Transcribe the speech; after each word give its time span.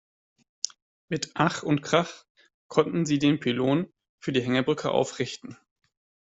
Mit 1.09 1.29
Ach 1.35 1.61
und 1.61 1.83
Krach 1.83 2.25
konnten 2.67 3.05
sie 3.05 3.19
den 3.19 3.39
Pylon 3.39 3.93
für 4.19 4.31
die 4.31 4.41
Hängebrücke 4.41 4.89
aufrichten. 4.89 5.57